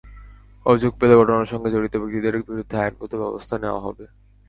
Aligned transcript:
অভিযোগ 0.65 0.91
পেলে 0.99 1.15
ঘটনার 1.19 1.51
সঙ্গে 1.51 1.69
জড়িত 1.73 1.93
ব্যক্তিদের 2.01 2.33
বিরুদ্ধে 2.41 2.75
আইনগত 2.83 3.11
ব্যবস্থা 3.21 3.55
নেওয়া 3.63 3.81
হবে। 3.85 4.05